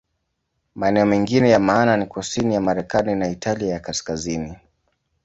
[0.75, 4.53] Maeneo mengine ya maana ni kusini ya Marekani na Italia ya Kaskazini.